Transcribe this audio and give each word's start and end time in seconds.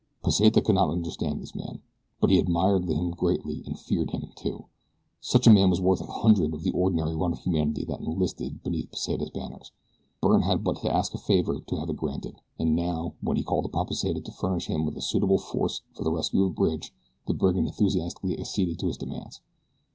Pesita 0.23 0.63
could 0.63 0.73
not 0.73 0.89
understand 0.89 1.39
this 1.39 1.53
man; 1.53 1.79
but 2.19 2.31
he 2.31 2.39
admired 2.39 2.89
him 2.89 3.11
greatly 3.11 3.61
and 3.67 3.77
feared 3.77 4.09
him, 4.09 4.31
too. 4.35 4.65
Such 5.19 5.45
a 5.45 5.51
man 5.53 5.69
was 5.69 5.79
worth 5.79 6.01
a 6.01 6.07
hundred 6.07 6.55
of 6.55 6.63
the 6.63 6.71
ordinary 6.71 7.15
run 7.15 7.33
of 7.33 7.37
humanity 7.41 7.85
that 7.85 7.99
enlisted 7.99 8.63
beneath 8.63 8.89
Pesita's 8.89 9.29
banners. 9.29 9.71
Byrne 10.19 10.41
had 10.41 10.63
but 10.63 10.77
to 10.77 10.91
ask 10.91 11.13
a 11.13 11.19
favor 11.19 11.59
to 11.59 11.75
have 11.75 11.91
it 11.91 11.97
granted, 11.97 12.37
and 12.57 12.75
now, 12.75 13.13
when 13.21 13.37
he 13.37 13.43
called 13.43 13.65
upon 13.65 13.85
Pesita 13.85 14.21
to 14.21 14.31
furnish 14.31 14.65
him 14.65 14.87
with 14.87 14.97
a 14.97 15.01
suitable 15.03 15.37
force 15.37 15.83
for 15.93 16.03
the 16.03 16.11
rescue 16.11 16.45
of 16.45 16.55
Bridge 16.55 16.91
the 17.27 17.35
brigand 17.35 17.67
enthusiastically 17.67 18.39
acceded 18.39 18.79
to 18.79 18.87
his 18.87 18.97
demands. 18.97 19.41